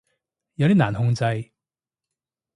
[0.55, 1.51] 有啲難控制